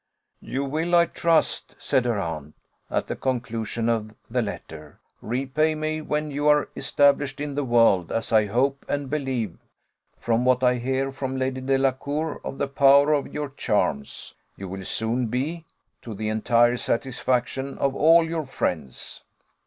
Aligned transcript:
"You 0.41 0.65
will, 0.65 0.95
I 0.95 1.05
trust," 1.05 1.75
said 1.77 2.05
her 2.05 2.19
aunt, 2.19 2.55
at 2.89 3.05
the 3.05 3.15
conclusion 3.15 3.87
of 3.87 4.15
the 4.31 4.41
letter, 4.41 4.97
"repay 5.21 5.75
me 5.75 6.01
when 6.01 6.31
you 6.31 6.47
are 6.47 6.69
established 6.75 7.39
in 7.39 7.53
the 7.53 7.63
world; 7.63 8.11
as 8.11 8.33
I 8.33 8.47
hope 8.47 8.83
and 8.89 9.11
believe, 9.11 9.59
from 10.17 10.43
what 10.43 10.63
I 10.63 10.79
hear 10.79 11.11
from 11.11 11.37
Lady 11.37 11.61
Delacour 11.61 12.41
of 12.43 12.57
the 12.57 12.67
power 12.67 13.13
of 13.13 13.31
your 13.31 13.49
charms, 13.49 14.33
you 14.57 14.67
will 14.67 14.85
soon 14.85 15.27
be, 15.27 15.65
to 16.01 16.15
the 16.15 16.29
entire 16.29 16.77
satisfaction 16.77 17.77
of 17.77 17.95
all 17.95 18.23
your 18.25 18.47
friends. 18.47 19.21